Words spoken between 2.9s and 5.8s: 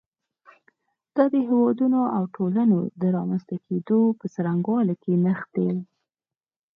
د رامنځته کېدو په څرنګوالي کې نغښتی.